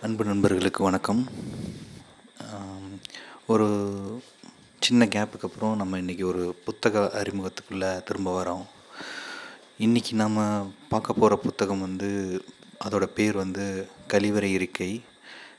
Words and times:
அன்பு 0.00 0.24
நண்பர்களுக்கு 0.24 0.84
வணக்கம். 0.84 1.20
ஒரு 3.46 3.66
சின்ன 4.80 5.04
கேப்புக்கு 5.04 5.46
அப்புறம் 5.48 5.76
நம்ம 5.76 6.00
இன்றைக்கி 6.00 6.24
ஒரு 6.24 6.42
புத்தக 6.64 7.10
அறிமுகத்துக்குள்ளே 7.20 8.02
திரும்ப 8.02 8.34
வரோம். 8.38 8.64
இன்றைக்கி 9.78 10.12
நாம் 10.12 10.38
பார்க்க 10.88 11.12
போகிற 11.12 11.36
புத்தகம் 11.36 11.80
வந்து 11.80 12.10
அதோட 12.84 13.04
பேர் 13.04 13.36
வந்து 13.36 13.88
கழிவறை 14.08 14.50
இருக்கை. 14.58 14.90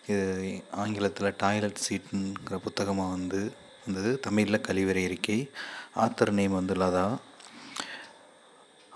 இது 0.07 0.63
ஆங்கிலத்தில் 0.71 1.37
டாய்லெட் 1.37 1.83
சீட்டுங்கிற 1.87 2.57
புத்தகமாக 2.63 3.15
வந்து 3.17 3.53
வந்தது. 3.85 4.19
தமிழில் 4.19 4.65
கழிவறை 4.67 5.03
இருக்கை. 5.09 5.49
ஆத்தர் 5.95 6.37
நேம் 6.39 6.59
வந்து 6.59 6.73
லதா. 6.73 7.07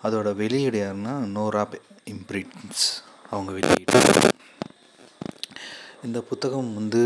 அதோட 0.03 0.35
வெளியீடு 0.35 0.79
யாருன்னா 0.85 1.15
நோராப் 1.37 1.77
இம்ப்ரிட்ஸ் 2.05 2.87
அவங்க 3.29 3.51
வெளியீடு. 3.51 3.85
இந்த 6.05 6.19
புத்தகம் 6.29 6.69
வந்து 6.79 7.01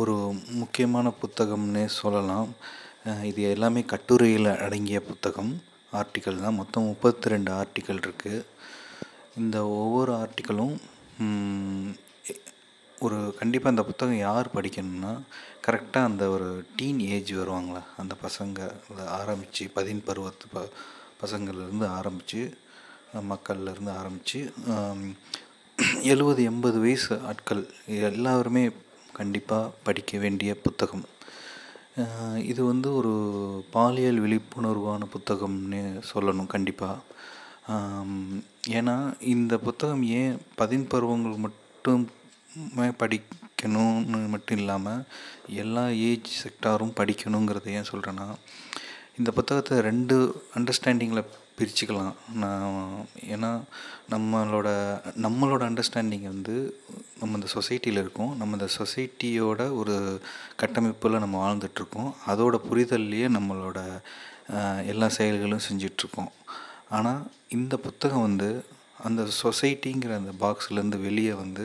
ஒரு 0.00 0.14
முக்கியமான 0.60 1.06
புத்தகம்னே 1.22 1.82
சொல்லலாம். 2.00 2.50
இது 3.30 3.40
எல்லாமே 3.54 3.80
கட்டுரையில் 3.92 4.50
அடங்கிய 4.64 4.98
புத்தகம். 5.08 5.52
ஆர்டிக்கல் 6.00 6.44
தான். 6.44 6.58
மொத்தம் 6.60 6.88
முப்பத்தி 6.90 7.32
ரெண்டு 7.32 7.50
ஆர்டிக்கல் 7.60 8.00
இருக்குது 8.04 8.44
இந்த 9.40 9.56
ஒவ்வொரு 9.80 10.12
ஆர்டிக்கலும் 10.22 10.76
ஒரு 12.98 13.18
கண்டிப்பாக 13.40 13.74
அந்த 13.74 13.84
புத்தகம் 13.90 14.24
யார் 14.28 14.54
படிக்கணும்னா 14.56 15.12
கரெக்டாக 15.66 16.08
அந்த 16.10 16.24
ஒரு 16.34 16.48
டீன் 16.76 17.00
ஏஜ் 17.14 17.32
வருவாங்களா. 17.40 17.82
அந்த 18.02 18.14
பசங்க 18.24 18.70
ஆரம்பித்து 19.20 19.64
பதின் 19.78 20.06
பருவத்து 20.08 20.46
ப 20.54 20.66
பசங்கள்லேருந்து 21.22 21.86
ஆரம்பித்து 21.98 22.40
மக்கள்லேருந்து 23.30 23.92
ஆரம்பித்து 24.00 24.40
எழுபது 26.10 26.40
எண்பது 26.42 26.78
வயசு 26.80 27.14
ஆட்கள் 27.28 27.60
எல்லாருமே 28.08 28.62
கண்டிப்பாக 29.12 29.72
படிக்க 29.82 30.18
வேண்டிய 30.18 30.50
புத்தகம். 30.62 31.04
இது 32.42 32.60
வந்து 32.64 32.88
ஒரு 32.94 33.12
பாலியல் 33.74 34.22
விழிப்புணர்வான 34.24 35.06
புத்தகம்னு 35.14 35.82
சொல்லணும் 36.10 36.52
கண்டிப்பாக 36.54 36.98
ஏன்னா 38.78 38.96
இந்த 39.34 39.54
புத்தகம் 39.58 40.02
ஏன் 40.20 40.34
பதின் 40.54 40.86
பருவங்கள் 40.86 41.44
மட்டுமே 41.44 42.88
படிக்கணும்னு 43.02 44.22
மட்டும் 44.34 44.58
இல்லாமல் 44.58 45.04
எல்லா 45.62 45.84
ஏஜ் 46.08 46.32
செக்டாரும் 46.42 46.96
படிக்கணுங்கிறத 47.00 47.76
ஏன் 47.78 47.90
சொல்கிறேன்னா 47.92 48.28
இந்த 49.18 49.30
புத்தகத்தை 49.30 49.78
ரெண்டு 49.80 50.16
அண்டர்ஸ்டாண்டிங்கில் 50.54 51.24
பிரிச்சுக்கலாம். 51.56 52.14
நான் 52.42 52.66
ஏன்னா 53.34 53.50
நம்மளோட 54.12 54.68
நம்மளோட 55.24 55.62
அண்டர்ஸ்டாண்டிங் 55.68 56.26
வந்து 56.32 56.54
நம்ம 57.20 57.38
இந்த 57.38 57.48
சொசைட்டியில் 57.56 58.02
இருக்கோம். 58.02 58.32
நம்ம 58.36 58.56
இந்த 58.58 58.68
சொசைட்டியோட 58.78 59.60
ஒரு 59.80 59.96
கட்டமைப்பில் 60.62 61.22
நம்ம 61.24 61.36
வாழ்ந்துட்டுருக்கோம். 61.44 62.10
அதோட 62.32 62.58
புரிதல்லையே 62.70 63.28
நம்மளோட 63.38 63.80
எல்லா 64.92 65.08
செயல்களும் 65.18 65.66
செஞ்சிட்ருக்கோம் 65.68 66.32
ஆனால் 66.96 67.22
இந்த 67.56 67.74
புத்தகம் 67.86 68.26
வந்து 68.28 68.50
அந்த 69.06 69.22
சொசைட்டிங்கிற 69.42 70.12
அந்த 70.20 70.32
பாக்ஸ்லேருந்து 70.42 70.98
வெளியே 71.06 71.34
வந்து 71.42 71.64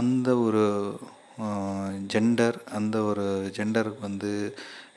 அந்த 0.00 0.28
ஒரு 0.46 0.64
ஜெண்டர் 2.12 2.56
அந்த 2.78 2.96
ஒரு 3.10 3.24
ஜெண்டருக்கு 3.56 4.00
வந்து 4.00 4.30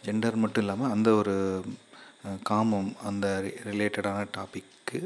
ஜெண்டர் 0.06 0.42
மட்டும் 0.44 0.64
இல்லாமல் 0.64 0.94
அந்த 0.95 1.09
ஒரு 1.14 1.36
காமம் 2.50 2.91
அந்த 3.09 3.27
ரிலேட்டடான 3.69 4.25
டாப்பிக்கு 4.38 5.00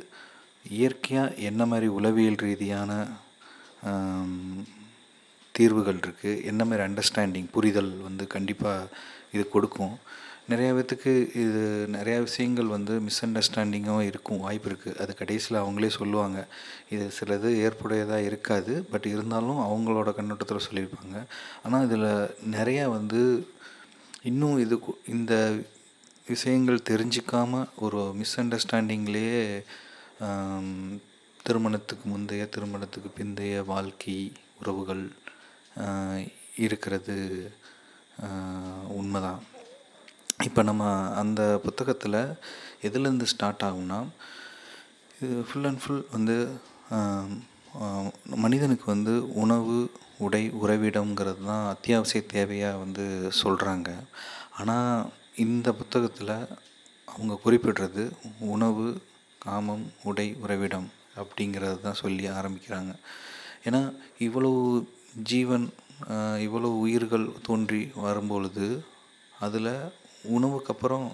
இயற்கையாக 0.77 1.37
என்ன 1.49 1.61
மாதிரி 1.71 1.87
உளவியல் 1.97 2.41
ரீதியான 2.45 2.91
தீர்வுகள் 5.55 5.99
இருக்குது 6.05 6.41
என்ன 6.51 6.61
மாதிரி 6.69 6.83
அண்டர்ஸ்டாண்டிங் 6.87 7.49
புரிதல் 7.55 7.91
வந்து 8.07 8.23
கண்டிப்பாக 8.35 8.89
இது 9.35 9.43
கொடுக்கும். 9.53 9.93
நிறைய 10.51 10.69
பேத்துக்கு 10.77 11.11
இது 11.43 11.61
நிறையா 11.95 12.17
விஷயங்கள் 12.25 12.73
வந்து 12.73 12.93
மிஸ் 13.05 13.21
அண்டர்ஸ்டாண்டிங்கும் 13.25 14.07
இருக்கும் 14.09 14.43
வாய்ப்பு 14.45 14.67
இருக்குது 14.71 14.99
அது 15.03 15.11
கடைசியில் 15.21 15.61
அவங்களே 15.61 15.89
சொல்லுவாங்க. 15.99 16.39
இது 16.95 17.05
சிலது 17.17 17.51
ஏற்புடையதாக 17.65 18.27
இருக்காது 18.29 18.73
பட் 18.91 19.07
இருந்தாலும் 19.13 19.61
அவங்களோட 19.67 20.11
கண்ணோட்டத்தில் 20.17 20.65
சொல்லியிருப்பாங்க. 20.67 21.17
ஆனால் 21.63 21.85
இதில் 21.87 22.09
நிறையா 22.57 22.85
வந்து 22.97 23.21
இன்னும் 24.31 24.59
இது 24.65 24.77
இந்த 25.15 25.33
விஷயங்கள் 26.31 26.87
தெரிஞ்சிக்காமல் 26.89 27.67
ஒரு 27.85 27.99
மிஸ் 28.19 28.37
அண்டர்ஸ்டாண்டிங்லேயே 28.41 29.41
திருமணத்துக்கு 31.45 32.05
முந்தைய 32.13 32.43
திருமணத்துக்கு 32.53 33.09
பிந்தைய 33.17 33.55
வாழ்க்கை 33.65 34.15
உறவுகள் 34.59 35.03
இருக்கிறது 36.65 37.15
உண்மைதான். 38.99 39.41
இப்போ 40.47 40.61
நம்ம 40.69 40.85
அந்த 41.21 41.41
புத்தகத்தில் 41.65 42.17
எதுலேருந்து 42.87 43.27
ஸ்டார்ட் 43.33 43.65
ஆகும்னா 43.67 43.99
இது 45.25 45.35
ஃபுல் 45.49 45.67
அண்ட் 45.69 45.81
ஃபுல் 45.83 46.01
வந்து 46.15 46.37
மனிதனுக்கு 48.45 48.87
வந்து 48.93 49.13
உணவு 49.43 49.77
உடை 50.25 50.41
உறைவிடம்ங்கிறது 50.63 51.43
தான் 51.51 51.67
அத்தியாவசிய 51.73 52.23
தேவையாக 52.33 52.81
வந்து 52.83 53.05
சொல்கிறாங்க 53.43 53.89
ஆனால் 54.59 54.97
இந்த 55.43 55.67
புத்தகத்தில் 55.79 56.35
அவங்க 57.07 57.33
குறிப்பிடுறது 57.43 58.03
உணவு 58.53 58.85
காமம் 59.45 59.85
உடை 60.09 60.25
உறைவிடம் 60.43 60.87
அப்படிங்கிறது 61.21 61.77
தான் 61.81 62.01
சொல்லி 62.01 62.25
ஆரம்பிக்கிறாங்க. 62.37 62.91
ஏன்னா 63.67 63.81
இவ்வளவு 64.27 64.61
ஜீவன் 65.31 65.67
இவ்வளவு 66.45 66.75
உயிர்கள் 66.85 67.25
தோன்றி 67.47 67.81
வரும்பொழுது 68.05 68.65
அதில் 69.45 69.71
உணவுக்கு 70.37 70.71
அப்புறம் 70.73 71.07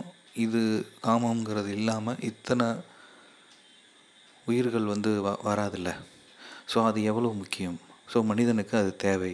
இது 0.45 0.61
காமங்கிறது 1.07 1.69
இல்லாமல் 1.77 2.21
இத்தனை 2.29 2.67
உயிர்கள் 4.47 4.91
வந்து 4.93 5.11
வ 5.25 5.31
வராதில்ல. 5.49 5.89
ஸோ 6.71 6.77
அது 6.89 6.99
எவ்வளோ 7.11 7.31
முக்கியம்? 7.41 7.77
ஸோ 8.11 8.17
மனிதனுக்கு 8.31 8.75
அது 8.81 8.91
தேவை. 9.07 9.33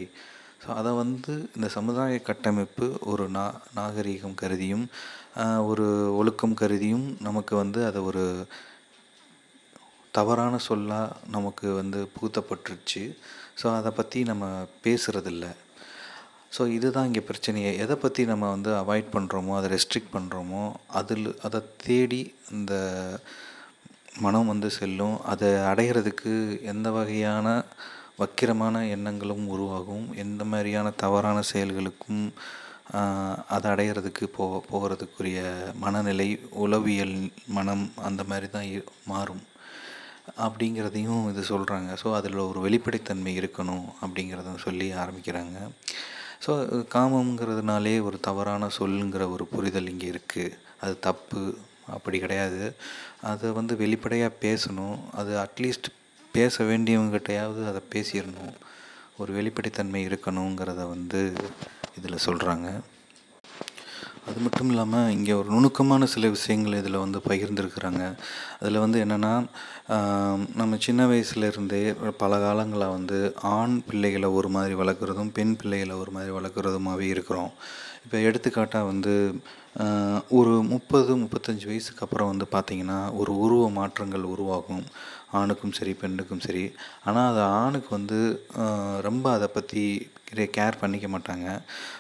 ஸோ 0.62 0.68
அதை 0.80 0.92
வந்து 1.02 1.34
இந்த 1.56 1.68
சமுதாய 1.76 2.14
கட்டமைப்பு 2.30 2.86
ஒரு 3.12 3.26
நா 3.36 3.44
நாகரீகம் 3.78 4.40
கருதியும் 4.42 4.86
ஒரு 5.70 5.86
ஒழுக்கம் 6.20 6.58
கருதியும் 6.62 7.06
நமக்கு 7.28 7.54
வந்து 7.64 7.80
அதை 7.90 8.00
ஒரு 8.10 8.24
தவறான 10.18 10.58
சொல்லாக 10.68 11.16
நமக்கு 11.36 11.68
வந்து 11.80 12.00
புகுத்தப்பட்டுருச்சு. 12.16 13.04
ஸோ 13.62 13.66
அதை 13.80 13.92
பற்றி 14.00 14.20
நம்ம 14.30 14.46
பேசுகிறதில்ல 14.86 15.46
ஸோ 16.56 16.64
இதுதான் 16.76 17.08
இங்கே 17.10 17.24
பிரச்சனையே. 17.30 17.72
எதை 17.84 17.96
பற்றி 18.04 18.22
நம்ம 18.32 18.46
வந்து 18.56 18.72
அவாய்ட் 18.82 19.10
பண்ணுறோமோ 19.16 19.54
அதை 19.58 19.70
ரெஸ்ட்ரிக்ட் 19.74 20.16
பண்ணுறோமோ 20.16 20.64
அதில் 21.00 21.28
அதை 21.48 21.60
தேடி 21.86 22.22
இந்த 22.58 22.74
மனம் 24.26 24.52
வந்து 24.54 24.70
செல்லும். 24.78 25.18
அதை 25.32 25.50
அடையிறதுக்கு 25.72 26.34
எந்த 26.74 26.88
வகையான 26.98 27.48
வக்கிரமான 28.18 28.88
எண்ணங்களும் 28.88 29.48
உருவாகும். 29.48 30.16
எந்த 30.16 30.44
மாதிரியான 30.44 30.90
தவறான 30.90 31.42
செயல்களுக்கும் 31.54 32.24
அதை 33.48 33.72
அடையிறதுக்கு 33.72 34.24
போ 34.26 34.64
போகிறதுக்குரிய 34.72 35.40
மனநிலை 35.76 36.28
உளவியல் 36.50 37.16
மனம் 37.48 37.92
அந்த 37.96 38.24
மாதிரி 38.24 38.50
தான் 38.50 38.64
இ- 38.64 38.84
மாறும். 39.06 39.44
அப்படிங்கிறதையும் 40.38 41.30
இது 41.30 41.42
சொல்கிறாங்க 41.50 41.98
ஸோ 42.04 42.14
அதில் 42.14 42.36
ஒரு 42.36 42.60
வெளிப்படைத்தன்மை 42.60 43.40
இருக்கணும் 43.40 43.86
அப்படிங்கிறத 44.02 44.58
சொல்லி 44.58 44.92
ஆரம்பிக்கிறாங்க. 44.94 45.58
ஸோ 46.46 46.52
காமங்கிறதுனாலே 46.96 48.04
ஒரு 48.04 48.20
தவறான 48.20 48.68
சொல்லுங்கிற 48.80 49.32
ஒரு 49.32 49.46
புரிதல் 49.46 49.90
இங்கே 49.90 50.10
இருக்குது 50.10 50.58
அது 50.82 51.00
தப்பு 51.00 51.58
அப்படி 51.88 52.20
கிடையாது. 52.20 52.76
அதை 53.22 53.52
வந்து 53.52 53.78
வெளிப்படையாக 53.78 54.36
பேசணும். 54.42 54.98
அது 55.14 55.38
அட்லீஸ்ட் 55.38 55.90
பேச 56.36 56.64
வேண்டியவங்ககிட்டயாவது 56.64 57.62
அதை 57.72 57.82
பேசிடணும். 57.94 58.54
ஒரு 59.22 59.32
வெளிப்படைத்தன்மை 59.38 60.02
இருக்கணுங்கிறத 60.10 60.82
வந்து 60.96 61.22
இதில் 62.00 62.26
சொல்கிறாங்க 62.28 62.70
அது 64.30 64.40
மட்டும் 64.46 64.70
இல்லாமல் 64.72 65.12
இங்கே 65.16 65.34
ஒரு 65.40 65.48
நுணுக்கமான 65.54 66.08
சில 66.14 66.30
விஷயங்கள் 66.30 66.78
இதில் 66.80 67.04
வந்து 67.04 67.20
பகிர்ந்துருக்குறாங்க. 67.28 68.02
அதில் 68.60 68.82
வந்து 68.84 68.98
என்னென்னா 69.04 69.32
நம்ம 70.60 70.78
சின்ன 70.86 71.02
வயசுலேருந்தே 71.12 71.82
பல 72.24 72.40
காலங்களாக 72.46 72.96
வந்து 72.98 73.20
ஆண் 73.58 73.76
பிள்ளைகளை 73.90 74.30
ஒரு 74.40 74.50
மாதிரி 74.56 74.76
வளர்க்குறதும் 74.82 75.32
பெண் 75.38 75.56
பிள்ளைகளை 75.62 75.96
ஒரு 75.96 76.14
மாதிரி 76.16 76.34
வளர்க்குறதுமாகவே 76.38 77.08
இருக்கிறோம். 77.14 77.52
இப்போ 78.06 78.18
எடுத்துக்காட்டாக 78.28 78.90
வந்து 78.92 79.14
ஒரு 80.30 80.54
முப்பது 80.64 81.12
முப்பத்தஞ்சு 81.18 81.66
வயசுக்கு 81.66 82.04
அப்புறம் 82.06 82.30
வந்து 82.32 82.46
பார்த்திங்கன்னா 82.52 83.00
ஒரு 83.14 83.32
உருவ 83.38 83.64
மாற்றங்கள் 83.70 84.32
உருவாகும். 84.34 84.86
ஆணுக்கும் 85.32 85.72
சரி 85.72 85.94
பெண்ணுக்கும் 85.94 86.44
சரி. 86.48 86.64
ஆனால் 87.06 87.30
அது 87.32 87.42
ஆணுக்கு 87.62 87.90
வந்து 87.90 88.20
ரொம்ப 89.02 89.26
அதை 89.32 89.48
பற்றி 89.48 89.84
கேர் 90.36 90.80
பண்ணிக்க 90.80 91.08
மாட்டாங்க. 91.08 91.48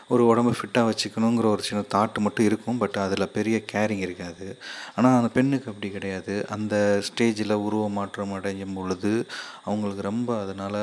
ஒரு 0.07 0.25
உடம்பு 0.25 0.51
ஃபிட்டாக 0.57 0.89
வச்சுக்கணுங்கிற 0.89 1.45
ஒரு 1.45 1.63
சின்ன 1.67 1.81
தாட்டு 1.93 2.19
மட்டும் 2.25 2.45
இருக்கும். 2.45 2.77
பட் 2.77 2.97
அதில் 3.03 3.33
பெரிய 3.37 3.57
கேரிங் 3.73 4.03
இருக்காது. 4.07 4.57
ஆனால் 4.95 5.17
அந்த 5.19 5.29
பெண்ணுக்கு 5.37 5.71
அப்படி 5.71 5.91
கிடையாது. 5.91 6.45
அந்த 6.55 6.75
ஸ்டேஜில் 7.07 7.53
உருவ 7.67 7.89
மாற்றம் 7.89 8.33
அடையும் 8.33 8.73
பொழுது 8.73 9.25
அவங்களுக்கு 9.63 10.01
ரொம்ப 10.01 10.41
அதனால் 10.43 10.81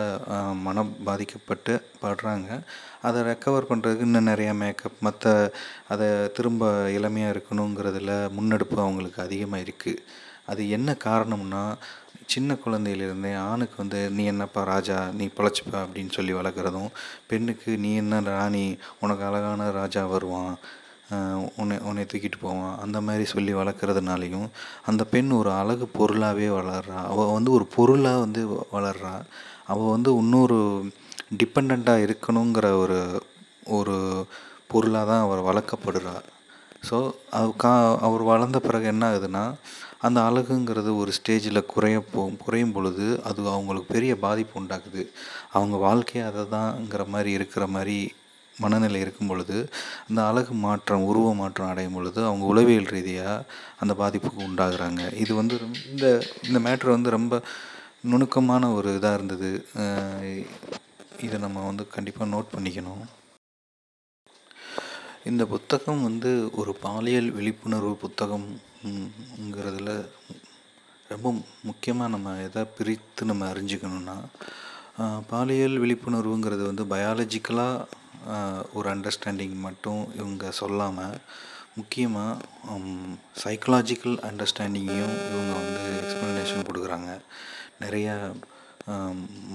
மனம் 0.66 0.96
பாதிக்கப்பட்டு 1.04 1.74
படுறாங்க. 2.02 2.60
அதை 3.08 3.22
ரெக்கவர் 3.22 3.70
பண்ணுறதுக்கு 3.70 4.06
இன்னும் 4.08 4.30
நிறையா 4.32 4.54
மேக்கப் 4.54 5.00
மற்ற 5.00 5.52
அதை 5.88 6.08
திரும்ப 6.32 6.90
இளமையாக 6.98 7.34
இருக்கணுங்கிறதுல 7.34 8.12
முன்னெடுப்பு 8.30 8.78
அவங்களுக்கு 8.80 9.22
அதிகமாக 9.22 9.64
இருக்குது 9.66 10.04
அது 10.52 10.70
என்ன 10.76 10.96
காரணம்னா 11.04 11.62
சின்ன 12.32 12.56
குழந்தையிலிருந்தே 12.64 13.32
ஆணுக்கு 13.48 13.76
வந்து 13.76 13.98
நீ 14.16 14.22
என்னப்பா 14.32 14.60
ராஜா? 14.72 14.98
நீ 15.18 15.24
பிழைச்சிப்ப 15.36 15.74
அப்படின்னு 15.82 16.12
சொல்லி 16.16 16.32
வளர்க்குறதும் 16.32 16.90
பெண்ணுக்கு 17.30 17.70
நீ 17.84 17.90
என்ன 18.02 18.20
ராணி? 18.30 18.64
உனக்கு 19.00 19.24
அழகான 19.28 19.70
ராஜா 19.80 20.02
வருவான். 20.06 20.54
உன்னை 21.60 21.76
உன்னை 21.88 22.02
தூக்கிட்டு 22.10 22.38
போவான். 22.40 22.76
அந்த 22.84 22.98
மாதிரி 23.06 23.24
சொல்லி 23.32 23.52
வளர்க்குறதுனாலையும் 23.54 24.46
அந்த 24.90 25.02
பெண் 25.04 25.30
ஒரு 25.40 25.50
அழகு 25.60 25.86
பொருளாகவே 25.98 26.48
வளர்றா. 26.58 27.00
அவள் 27.12 27.34
வந்து 27.36 27.50
ஒரு 27.50 27.66
பொருளாக 27.76 28.22
வந்து 28.24 28.42
வளர்றா. 28.76 29.14
அவள் 29.72 29.94
வந்து 29.96 30.10
இன்னொரு 30.22 30.58
டிபெண்ட்டாக 31.40 32.04
இருக்கணுங்கிற 32.06 32.66
ஒரு 32.84 32.98
ஒரு 33.76 33.96
பொருளாக 34.72 35.04
தான் 35.10 35.24
அவர் 35.26 35.46
வளர்க்கப்படுறா. 35.50 36.16
ஸோ 36.88 36.96
அவ 37.38 37.52
கா 37.56 37.70
அவர் 38.06 38.22
வளர்ந்த 38.30 38.58
பிறகு 38.60 38.86
என்ன 38.86 39.04
ஆகுதுன்னா 39.10 39.44
அந்த 40.06 40.18
அழகுங்கிறது 40.28 40.90
ஒரு 41.00 41.10
ஸ்டேஜில் 41.18 41.68
குறைய 41.72 41.98
போ 42.12 42.22
குறையும் 42.44 42.74
பொழுது 42.76 43.06
அது 43.28 43.40
அவங்களுக்கு 43.54 43.94
பெரிய 43.94 44.12
பாதிப்பு 44.24 44.54
உண்டாக்குது. 44.60 45.02
அவங்க 45.56 45.76
வாழ்க்கையே 45.86 46.22
அதை 46.28 46.42
தான்ங்கிற 46.54 47.04
மாதிரி 47.14 47.30
இருக்கிற 47.38 47.66
மாதிரி 47.76 47.96
மனநிலை 48.62 48.98
இருக்கும் 49.04 49.30
பொழுது 49.30 49.56
அந்த 50.08 50.20
அழகு 50.30 50.54
மாற்றம் 50.64 51.06
உருவ 51.10 51.28
மாற்றம் 51.40 51.70
அடையும் 51.70 51.96
பொழுது 51.98 52.20
அவங்க 52.28 52.44
உளவியல் 52.52 52.92
ரீதியாக 52.94 53.46
அந்த 53.82 53.92
பாதிப்புக்கு 54.02 54.40
உண்டாகிறாங்க. 54.48 55.02
இது 55.22 55.32
வந்து 55.40 55.56
இந்த 55.92 56.06
இந்த 56.48 56.58
மேட்ரு 56.66 56.90
வந்து 56.96 57.16
ரொம்ப 57.18 57.40
நுணுக்கமான 58.12 58.70
ஒரு 58.76 58.90
இதாக 58.98 59.18
இருந்தது. 59.18 59.50
இதை 61.26 61.36
நம்ம 61.46 61.64
வந்து 61.70 61.84
கண்டிப்பாக 61.96 62.30
நோட் 62.34 62.54
பண்ணிக்கணும். 62.54 63.04
இந்த 65.30 65.42
புத்தகம் 65.52 66.06
வந்து 66.08 66.30
ஒரு 66.60 66.72
பாலியல் 66.86 67.28
விழிப்புணர்வு 67.36 67.94
புத்தகம் 68.04 68.46
ங்கிறதுல 68.86 69.90
ரொம்ப 71.12 71.28
முக்கியமாக 71.68 72.12
நம்ம 72.14 72.34
எதை 72.46 72.62
பிரித்து 72.76 73.24
நம்ம 73.30 73.46
அறிஞ்சிக்கணுன்னா 73.52 74.16
பாலியல் 75.30 75.76
விழிப்புணர்வுங்கிறது 75.82 76.62
வந்து 76.70 76.84
பயாலஜிக்கலாக 76.92 77.86
ஒரு 78.76 78.88
அண்டர்ஸ்டாண்டிங் 78.94 79.56
மட்டும் 79.66 80.02
இவங்க 80.20 80.50
சொல்லாமல் 80.60 81.16
முக்கியமாக 81.78 82.78
சைக்கலாஜிக்கல் 83.44 84.18
அண்டர்ஸ்டாண்டிங்கையும் 84.28 85.14
இவங்க 85.30 85.52
வந்து 85.60 85.84
எக்ஸ்ப்ளனேஷன் 86.02 86.66
கொடுக்குறாங்க. 86.68 87.12
நிறையா 87.82 88.14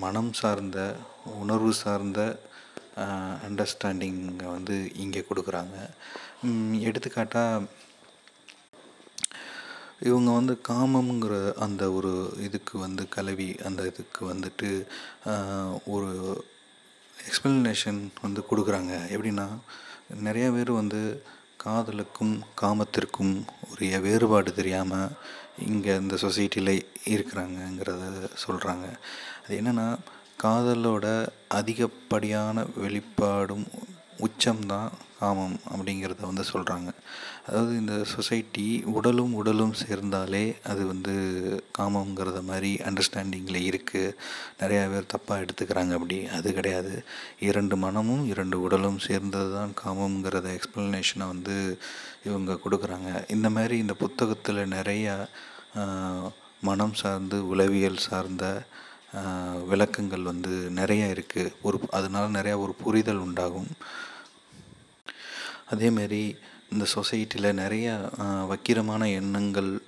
மனம் 0.03 0.31
சார்ந்த 0.41 0.79
உணர்வு 1.43 1.73
சார்ந்த 1.83 2.21
அண்டர்ஸ்டாண்டிங்கை 3.47 4.47
வந்து 4.55 4.75
இங்கே 5.03 5.21
கொடுக்குறாங்க. 5.29 5.77
எடுத்துக்காட்டாக 6.87 7.67
இவங்க 10.07 10.31
வந்து 10.31 10.53
காமம்ங்கிற 10.67 11.35
அந்த 11.59 11.83
ஒரு 11.91 12.11
இதுக்கு 12.39 12.75
வந்து 12.79 13.03
கலவி 13.15 13.55
அந்த 13.67 13.81
இதுக்கு 13.91 14.21
வந்துட்டு 14.33 14.69
ஒரு 15.85 16.11
எக்ஸ்ப்ளனேஷன் 17.17 17.99
வந்து 18.21 18.41
கொடுக்குறாங்க. 18.49 18.93
எப்படின்னா 19.15 19.47
நிறைய 20.27 20.51
பேர் 20.51 20.71
வந்து 20.71 21.01
காதலுக்கும் 21.63 22.35
காமத்திற்கும் 22.61 23.33
உரிய 23.71 23.99
வேறுபாடு 23.99 24.53
தெரியாமல் 24.53 25.15
இங்கே 25.65 25.93
இந்த 25.95 26.15
சொசைட்டியில் 26.21 26.73
இருக்கிறாங்கங்கிறத 27.13 28.29
சொல்கிறாங்க 28.45 28.87
அது 29.43 29.59
என்னென்னா 29.61 29.87
காதலோட 30.43 31.05
அதிகப்படியான 31.57 32.65
வெளிப்பாடும் 32.75 33.65
உச்சம்தான் 34.27 34.91
காமம் 35.19 35.55
அப்படிங்கிறத 35.71 36.21
வந்து 36.29 36.43
சொல்கிறாங்க 36.51 36.89
அதாவது 37.47 37.71
இந்த 37.81 37.95
சொசைட்டி 38.13 38.65
உடலும் 38.97 39.33
உடலும் 39.39 39.73
சேர்ந்தாலே 39.83 40.43
அது 40.71 40.81
வந்து 40.91 41.13
காமங்கிறத 41.77 42.39
மாதிரி 42.49 42.71
அண்டர்ஸ்டாண்டிங்கில் 42.87 43.59
இருக்குது 43.69 44.15
நிறையா 44.61 44.83
பேர் 44.93 45.11
தப்பாக 45.13 45.43
எடுத்துக்கிறாங்க 45.45 45.93
அப்படி. 45.97 46.17
அது 46.37 46.49
கிடையாது. 46.57 46.93
இரண்டு 47.49 47.77
மனமும் 47.85 48.23
இரண்டு 48.33 48.57
உடலும் 48.65 48.99
சேர்ந்தது 49.07 49.49
தான் 49.57 49.73
காமங்கிறத 49.83 50.47
எக்ஸ்ப்ளனேஷனை 50.57 51.27
வந்து 51.33 51.55
இவங்க 52.29 52.59
கொடுக்குறாங்க. 52.65 53.11
இந்த 53.35 53.49
மாதிரி 53.57 53.77
இந்த 53.85 53.95
புத்தகத்தில் 54.03 54.61
நிறையா 54.77 55.15
மனம் 56.67 56.95
சார்ந்து 57.01 57.37
உளவியல் 57.51 58.05
சார்ந்த 58.07 58.45
விளக்கங்கள் 59.69 60.29
வந்து 60.31 60.53
நிறைய 60.79 61.03
இருக்குது 61.15 61.53
ஒரு 61.67 61.77
அதனால் 61.97 62.35
நிறையா 62.37 62.55
ஒரு 62.65 62.73
புரிதல் 62.83 63.23
உண்டாகும். 63.25 63.69
அதேமாரி 65.71 66.35
இந்த 66.71 66.85
சொசைட்டியில் 66.95 67.57
நிறையா 67.61 67.93
வக்கிரமான 68.47 69.11
எண்ணங்கள் 69.11 69.81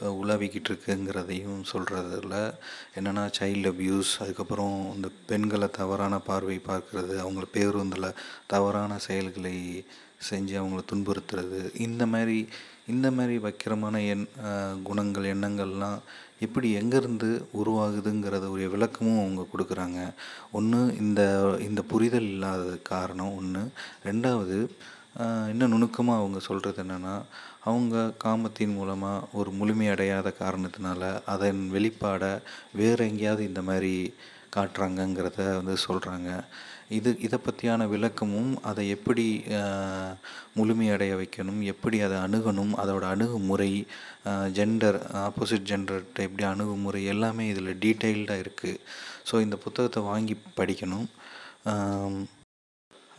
உலாவிக்கிட்டு 0.00 0.70
இருக்குங்கிறதையும் 0.70 1.62
சொல்கிறதுல 1.72 2.54
என்னென்னா 2.94 3.24
சைல்டு 3.38 3.70
அப்யூஸ் 3.70 4.10
அதுக்கப்புறம் 4.18 4.94
இந்த 4.94 5.08
பெண்களை 5.26 5.68
தவறான 5.70 6.18
பார்வை 6.18 6.60
பார்க்குறது 6.66 7.14
அவங்கள 7.22 7.42
பேருந்தில் 7.52 8.16
தவறான 8.46 8.98
செயல்களை 8.98 9.86
செஞ்சு 10.30 10.54
அவங்கள 10.60 10.80
துன்புறுத்துறது 10.92 11.78
இந்த 11.78 12.06
மாதிரி 12.06 12.48
இந்த 12.86 13.10
மாதிரி 13.10 13.38
வக்கிரமான 13.38 14.06
எண் 14.06 14.26
குணங்கள் 14.82 15.24
எண்ணங்கள்லாம் 15.24 15.98
எப்படி 16.40 16.76
எங்கேருந்து 16.76 17.44
உருவாகுதுங்கிறத 17.54 18.50
ஒரு 18.50 18.68
விளக்கமும் 18.70 19.18
அவங்க 19.18 19.46
கொடுக்குறாங்க. 19.52 20.14
ஒன்று 20.52 20.96
இந்த 21.00 21.22
இந்த 21.60 21.82
புரிதல் 21.82 22.28
இல்லாத 22.28 22.76
காரணம் 22.82 23.36
ஒன்று 23.36 23.72
ரெண்டாவது 24.04 24.68
இன்னும் 25.50 25.72
நுணுக்கமாக 25.72 26.20
அவங்க 26.20 26.40
சொல்கிறது 26.40 26.82
என்னென்னா 26.84 27.14
அவங்க 27.64 27.96
காமத்தின் 28.18 28.74
மூலமாக 28.74 29.26
ஒரு 29.32 29.50
முழுமையடையாத 29.50 30.28
காரணத்தினால 30.38 31.02
அதன் 31.24 31.62
வெளிப்பாடை 31.72 32.32
வேறு 32.72 33.08
எங்கேயாவது 33.08 33.42
இந்த 33.44 33.62
மாதிரி 33.62 33.94
காட்டுறாங்கங்கிறத 34.56 35.40
வந்து 35.56 35.74
சொல்கிறாங்க 35.86 36.30
இது 36.88 37.10
இதை 37.20 37.38
பற்றியான 37.38 37.82
விளக்கமும் 37.88 38.52
அதை 38.62 38.84
எப்படி 38.88 39.24
முழுமையடைய 40.56 41.12
வைக்கணும் 41.20 41.60
எப்படி 41.62 41.98
அதை 42.00 42.16
அணுகணும் 42.26 42.72
அதோட 42.82 43.04
அணுகுமுறை 43.14 43.70
ஜெண்டர் 44.58 44.98
ஆப்போசிட் 45.24 45.68
ஜெண்டர்கிட்ட 45.70 46.26
எப்படி 46.28 46.46
அணுகுமுறை 46.52 47.02
எல்லாமே 47.04 47.46
இதில் 47.48 47.80
டீட்டெயில்டாக 47.84 48.44
இருக்குது 48.44 48.80
ஸோ 49.30 49.36
இந்த 49.40 49.56
புத்தகத்தை 49.56 50.02
வாங்கி 50.02 50.36
படிக்கணும். 50.60 51.08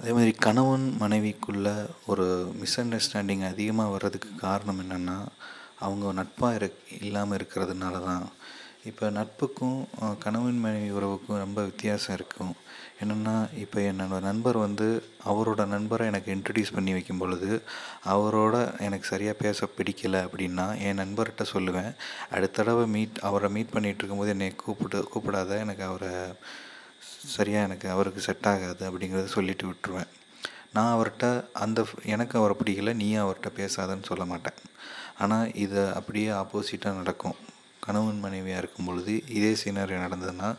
அதே 0.01 0.11
மாதிரி 0.15 0.31
கணவன் 0.45 0.83
மனைவிக்குள்ள 0.99 1.69
ஒரு 2.11 2.25
மிஸ் 2.59 2.75
அண்டர்ஸ்டாண்டிங் 2.81 3.41
அதிகமாக 3.47 3.91
வர்றதுக்கு 3.93 4.29
காரணம் 4.43 4.79
என்னென்னா 4.83 5.15
அவங்க 5.85 6.11
நட்பாக 6.19 6.57
இரு 6.57 6.67
இல்லாமல் 6.99 7.37
இருக்கிறதுனால 7.37 7.99
தான் 8.05 8.23
இப்போ 8.89 9.05
நட்புக்கும் 9.17 9.79
கணவன் 10.25 10.61
மனைவி 10.65 10.87
உறவுக்கும் 10.97 11.41
ரொம்ப 11.43 11.59
வித்தியாசம் 11.69 12.15
இருக்கும். 12.17 12.53
என்னென்னா 13.01 13.35
இப்போ 13.63 13.79
என்னோடய 13.89 14.27
நண்பர் 14.27 14.57
வந்து 14.65 14.87
அவரோட 15.31 15.65
நண்பரை 15.73 16.07
எனக்கு 16.11 16.31
இன்ட்ரடியூஸ் 16.35 16.75
பண்ணி 16.77 16.95
வைக்கும் 16.97 17.21
பொழுது 17.23 17.51
அவரோட 18.13 18.55
எனக்கு 18.87 19.11
சரியாக 19.13 19.41
பேச 19.43 19.69
பிடிக்கலை 19.77 20.21
அப்படின்னா 20.27 20.67
என் 20.87 21.01
நண்பர்கிட்ட 21.03 21.45
சொல்லுவேன். 21.53 21.91
அடுத்த 22.35 22.55
தடவை 22.61 22.87
மீட் 22.95 23.21
அவரை 23.29 23.51
மீட் 23.57 23.75
பண்ணிகிட்டு 23.75 24.03
இருக்கும்போது 24.03 24.35
என்னை 24.37 24.49
கூப்பிட்டு 24.65 25.01
கூப்பிடாத 25.13 25.59
எனக்கு 25.65 25.85
அவரை 25.91 26.13
சரியாக 27.35 27.67
எனக்கு 27.67 27.87
அவருக்கு 27.95 28.21
செட் 28.27 28.47
ஆகாது 28.51 28.83
அப்படிங்கிறத 28.89 29.29
சொல்லிட்டு 29.37 29.65
விட்டுருவேன். 29.69 30.11
நான் 30.75 30.93
அவர்கிட்ட 30.95 31.27
அந்த 31.63 31.79
எனக்கு 32.15 32.35
அவரை 32.39 32.55
பிடிக்கல 32.57 32.93
நீயும் 33.01 33.23
அவர்கிட்ட 33.25 33.51
பேசாதன்னு 33.59 34.09
சொல்ல 34.11 34.25
மாட்டேன். 34.31 34.59
ஆனால் 35.23 35.51
இதை 35.65 35.83
அப்படியே 35.99 36.29
ஆப்போசிட்டாக 36.41 36.99
நடக்கும். 37.01 37.37
கணவன் 37.85 38.23
மனைவியாக 38.25 38.61
இருக்கும் 38.61 38.87
பொழுது 38.89 39.13
இதே 39.37 39.51
சீனரி 39.61 39.95
நடந்ததுன்னா 40.05 40.49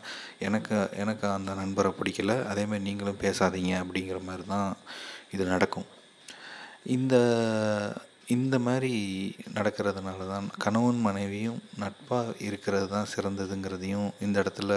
எனக்கு 0.47 0.75
எனக்கு 1.03 1.25
அந்த 1.37 1.51
நண்பரை 1.61 1.91
பிடிக்கல 1.99 2.33
அதேமாதிரி 2.51 2.85
நீங்களும் 2.89 3.21
பேசாதீங்க 3.25 3.73
அப்படிங்கிற 3.83 4.19
மாதிரி 4.29 4.45
தான் 4.53 4.69
இது 5.35 5.43
நடக்கும். 5.55 5.87
இந்த 6.97 7.15
இந்த 8.35 8.55
மாதிரி 8.65 8.93
நடக்கிறதுனால 9.57 10.27
தான் 10.33 10.45
கணவன் 10.63 10.99
மனைவியும் 11.07 11.59
நட்பாக 11.83 12.35
இருக்கிறது 12.47 12.87
தான் 12.95 13.11
சிறந்ததுங்கிறதையும் 13.13 14.09
இந்த 14.25 14.35
இடத்துல 14.43 14.73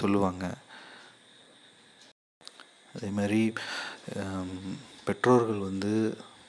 சொல்லுவாங்க. 0.00 0.44
அதே 2.94 3.08
மாதிரி 3.18 3.40
பெற்றோர்கள் 5.06 5.66
வந்து 5.68 5.92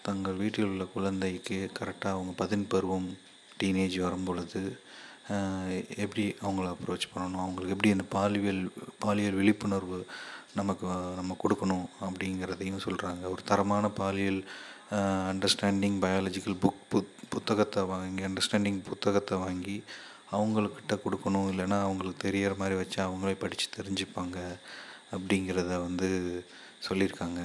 தங்கள் 0.07 0.39
வீட்டில் 0.41 0.69
உள்ள 0.71 0.85
குழந்தைக்கு 0.93 1.57
கரெக்டாக 1.79 2.15
அவங்க 2.15 2.31
பதின் 2.41 2.65
பருவம் 2.73 3.09
டீனேஜ் 3.61 3.97
வரும் 4.05 4.27
பொழுது 4.29 4.61
எப்படி 6.03 6.23
அவங்கள 6.45 6.67
அப்ரோச் 6.73 7.11
பண்ணணும்? 7.11 7.43
அவங்களுக்கு 7.43 7.75
எப்படி 7.75 7.91
அந்த 7.95 8.05
பாலியல் 8.15 8.61
பாலியல் 9.03 9.37
விழிப்புணர்வு 9.39 9.99
நமக்கு 10.59 10.87
நம்ம 11.19 11.35
கொடுக்கணும் 11.43 11.85
அப்படிங்கிறதையும் 12.05 12.83
சொல்கிறாங்க 12.85 13.23
ஒரு 13.33 13.41
தரமான 13.51 13.89
பாலியல் 13.99 14.39
அண்டர்ஸ்டாண்டிங் 15.31 15.97
பயாலஜிக்கல் 16.05 16.59
புக் 16.63 16.83
புத் 16.91 17.13
புத்தகத்தை 17.33 17.81
வாங்கி 17.91 18.23
அண்டர்ஸ்டாண்டிங் 18.27 18.79
புத்தகத்தை 18.89 19.37
வாங்கி 19.45 19.77
அவங்கக்கிட்ட 20.35 20.95
கொடுக்கணும். 21.03 21.49
இல்லைன்னா 21.51 21.77
அவங்களுக்கு 21.87 22.23
தெரியற 22.27 22.53
மாதிரி 22.61 22.77
வச்சு 22.81 22.99
அவங்களே 23.07 23.35
படித்து 23.43 23.67
தெரிஞ்சுப்பாங்க. 23.77 24.37
அப்படிங்கிறத 25.15 25.71
வந்து 25.87 26.09
சொல்லியிருக்காங்க. 26.87 27.41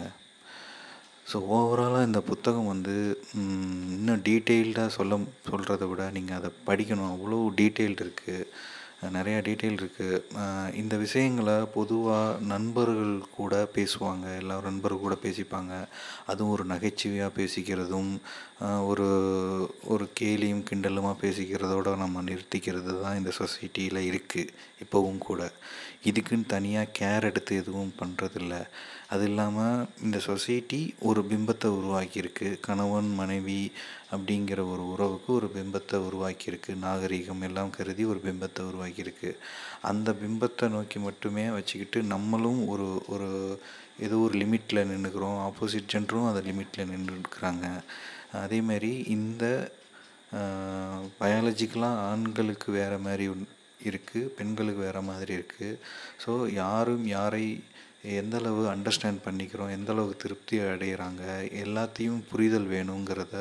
ஸோ 1.30 1.36
ஓவராலாக 1.56 2.08
இந்த 2.08 2.20
புத்தகம் 2.30 2.70
வந்து 2.72 2.94
இன்னும் 3.42 4.24
டீட்டெயில்டாக 4.28 4.94
சொல்ல 4.96 5.18
சொல்கிறத 5.50 5.84
விட 5.90 6.04
நீங்கள் 6.16 6.38
அதை 6.38 6.50
படிக்கணும். 6.68 7.12
அவ்வளோ 7.14 7.38
டீட்டெயில்டு 7.60 8.04
இருக்குது 8.06 8.48
நிறையா 9.16 9.38
டீட்டெயில் 9.46 9.78
இருக்குது 9.80 10.74
இந்த 10.80 10.94
விஷயங்களை 11.04 11.56
பொதுவாக 11.78 12.36
நண்பர்கள் 12.52 13.14
கூட 13.38 13.54
பேசுவாங்க. 13.74 14.26
எல்லோரும் 14.42 14.68
நண்பர்கள் 14.70 15.04
கூட 15.06 15.16
பேசிப்பாங்க. 15.24 15.72
அதுவும் 16.30 16.54
ஒரு 16.56 16.64
நகைச்சுவையாக 16.72 17.36
பேசிக்கிறதும் 17.40 18.12
ஒரு 18.60 19.06
ஒரு 19.84 20.04
கேலியும் 20.20 20.66
கிண்டலுமாக 20.68 21.16
பேசிக்கிறதோட 21.22 21.96
நம்ம 21.96 22.22
நிறுத்திக்கிறது 22.22 22.92
தான் 23.00 23.16
இந்த 23.16 23.30
சொசைட்டியில் 23.38 23.98
இருக்குது 24.10 24.52
இப்போவும் 24.80 25.18
கூட. 25.18 25.40
இதுக்குன்னு 26.04 26.46
தனியாக 26.46 26.92
கேர் 26.98 27.26
எடுத்து 27.30 27.52
எதுவும் 27.56 27.92
பண்ணுறதில்ல 28.00 28.54
அது 29.08 29.24
இல்லாமல் 29.24 29.86
இந்த 30.02 30.18
சொசைட்டி 30.18 30.80
ஒரு 31.00 31.20
பிம்பத்தை 31.30 31.68
உருவாக்கியிருக்கு. 31.78 32.48
கணவன் 32.60 33.10
மனைவி 33.14 33.60
அப்படிங்கிற 34.12 34.60
ஒரு 34.72 34.82
உறவுக்கு 34.92 35.30
ஒரு 35.32 35.48
பிம்பத்தை 35.56 35.98
உருவாக்கியிருக்கு. 36.08 36.72
நாகரிகம் 36.76 37.42
எல்லாம் 37.42 37.70
கருதி 37.70 38.04
ஒரு 38.04 38.20
பிம்பத்தை 38.26 38.62
உருவாக்கியிருக்கு. 38.70 39.32
அந்த 39.82 40.12
பிம்பத்தை 40.22 40.68
நோக்கி 40.68 41.00
மட்டுமே 41.00 41.46
வச்சுக்கிட்டு 41.50 42.02
நம்மளும் 42.14 42.62
ஒரு 42.68 42.88
ஒரு 43.06 43.30
ஏதோ 44.00 44.16
ஒரு 44.18 44.34
லிமிட்டில் 44.38 44.88
நின்றுக்கிறோம் 44.90 45.38
ஆப்போசிட் 45.48 45.90
ஜென்டரும் 45.92 46.28
அந்த 46.30 46.40
லிமிட்டில் 46.48 46.90
நின்றுக்கிறாங்க 46.92 47.66
அதேமாரி 48.42 48.92
இந்த 49.16 49.44
பயாலஜிக்கலாக 51.20 52.02
ஆண்களுக்கு 52.10 52.68
வேறு 52.78 52.98
மாதிரி 53.06 53.26
இருக்குது 53.88 54.30
பெண்களுக்கு 54.38 54.80
வேறு 54.86 55.02
மாதிரி 55.10 55.32
இருக்குது 55.38 55.78
ஸோ 56.24 56.32
யாரும் 56.62 57.04
யாரை 57.16 57.44
எந்தளவு 58.20 58.62
அண்டர்ஸ்டாண்ட் 58.72 59.24
பண்ணிக்கிறோம் 59.26 59.74
எந்தளவுக்கு 59.76 60.22
திருப்தி 60.24 60.56
அடைகிறாங்க 60.72 61.22
எல்லாத்தையும் 61.64 62.20
புரிதல் 62.30 62.68
வேணுங்கிறத 62.74 63.36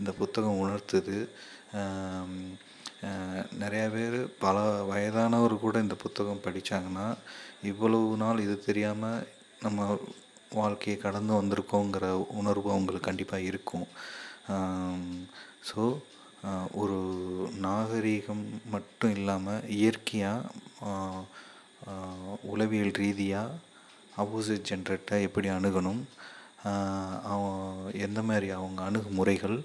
இந்த 0.00 0.10
புத்தகம் 0.20 0.60
உணர்த்துது. 0.64 1.18
நிறையா 3.62 3.86
பேர் 3.94 4.18
பல 4.42 4.56
வயதானவர் 4.90 5.54
கூட 5.64 5.76
இந்த 5.84 5.96
புத்தகம் 6.02 6.44
படித்தாங்கன்னா 6.46 7.06
இவ்வளவு 7.70 8.10
நாள் 8.24 8.44
இது 8.46 8.56
தெரியாமல் 8.68 9.24
நம்ம 9.64 9.86
வாழ்க்கையை 10.60 10.96
கடந்து 11.06 11.32
வந்திருக்கோங்கிற 11.40 12.06
உணர்வு 12.40 12.68
அவங்களுக்கு 12.74 13.08
கண்டிப்பாக 13.08 13.48
இருக்கும். 13.50 13.86
ஸோ 15.70 15.82
ஒரு 16.82 16.98
நாகரீகம் 17.66 18.44
மட்டும் 18.74 19.12
இல்லாமல் 19.16 19.66
இயற்கையாக 19.80 20.50
உளவியல் 22.52 22.96
ரீதியாக 23.02 23.58
ஆப்போசிட் 24.22 24.68
ஜென்ரேட்டை 24.70 25.16
எப்படி 25.26 25.48
அணுகணும்? 25.56 26.02
எந்த 28.06 28.20
மாதிரி 28.28 28.48
அவங்க 28.58 28.80
அணுகுமுறைகள்? 28.88 29.58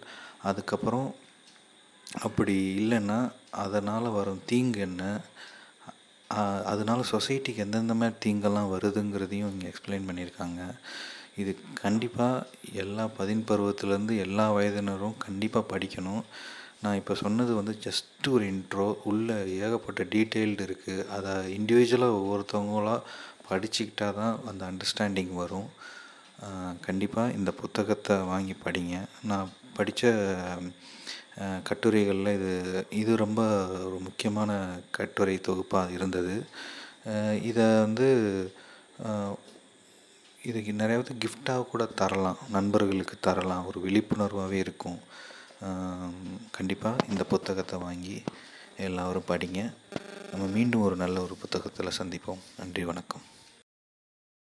அதுக்கப்புறம் 0.50 1.10
அப்படி 2.28 2.56
இல்லைன்னா 2.82 3.20
அதனால் 3.64 4.16
வரும் 4.18 4.46
தீங்கு 4.52 4.80
என்ன? 4.88 5.04
அதனால் 6.72 7.10
சொசைட்டிக்கு 7.12 7.64
எந்தெந்த 7.66 7.96
மாதிரி 8.00 8.16
தீங்கெல்லாம் 8.24 8.72
வருதுங்கிறதையும் 8.74 9.52
இங்கே 9.54 9.70
எக்ஸ்பிளைன் 9.72 10.08
பண்ணியிருக்காங்க. 10.10 10.62
இது 11.42 11.52
கண்டிப்பாக 11.84 12.46
எல்லா 12.84 13.04
பதின் 13.18 13.44
பருவத்துலேருந்து 13.50 14.16
எல்லா 14.26 14.46
வயதினரும் 14.58 15.18
கண்டிப்பாக 15.26 15.70
படிக்கணும். 15.74 16.24
நான் 16.84 17.00
இப்போ 17.02 17.14
சொன்னது 17.24 17.52
வந்து 17.60 17.74
ஜஸ்ட்டு 17.86 18.34
ஒரு 18.36 18.46
இன்ட்ரோ 18.54 18.88
உள்ளே 19.12 19.38
ஏகப்பட்ட 19.66 20.02
டீட்டெயில்டு 20.14 20.66
இருக்குது 20.68 21.06
அதை 21.16 21.34
இண்டிவிஜுவலாக 21.58 22.20
ஒவ்வொருத்தவங்களாக 22.20 23.08
படிச்சுக்கிட்டா 23.50 24.08
தான் 24.20 24.36
அந்த 24.50 24.62
அண்டர்ஸ்டாண்டிங் 24.70 25.34
வரும். 25.44 25.70
கண்டிப்பாக 26.88 27.36
இந்த 27.38 27.52
புத்தகத்தை 27.62 28.16
வாங்கி 28.32 28.56
படிங்க. 28.66 28.96
நான் 29.30 29.54
படித்த 29.78 30.12
கட்டுரைகளில் 31.70 32.36
இது 32.38 32.52
இது 33.02 33.12
ரொம்ப 33.24 33.42
ஒரு 33.88 33.98
முக்கியமான 34.08 34.52
கட்டுரை 34.98 35.36
தொகுப்பாக 35.48 35.96
இருந்தது. 35.98 36.36
இதை 37.50 37.68
வந்து 37.86 38.08
இதுக்கு 40.50 40.74
நிறைய 40.74 40.98
பேர்த்துக்கு 41.00 41.24
கிஃப்டாக 41.24 41.64
கூட 41.72 41.86
தரலாம். 42.02 42.38
நண்பர்களுக்கு 42.56 43.16
தரலாம். 43.28 43.66
ஒரு 43.70 43.80
விழிப்புணர்வாகவே 43.86 44.58
இருக்கும். 44.66 45.00
கண்டிப்பாக 46.58 47.06
இந்த 47.10 47.24
புத்தகத்தை 47.32 47.78
வாங்கி 47.80 48.16
எல்லோரும் 48.88 49.30
படிங்க. 49.32 49.62
நம்ம 50.32 50.46
மீண்டும் 50.58 50.86
ஒரு 50.88 50.96
நல்ல 51.04 51.18
ஒரு 51.26 51.36
புத்தகத்தில் 51.44 51.98
சந்திப்போம். 52.00 52.44
நன்றி 52.60 52.86
வணக்கம். 52.92 53.26